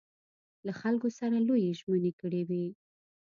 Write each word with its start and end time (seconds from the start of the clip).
له 0.65 0.73
خلکو 0.81 1.07
سره 1.19 1.35
لویې 1.47 1.77
ژمنې 1.79 2.11
کړې 2.21 2.41
وې. 2.49 2.65